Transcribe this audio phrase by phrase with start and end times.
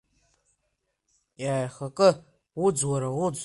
[1.43, 2.09] Иааихакы,
[2.65, 3.35] уӡ, уара, уӡ!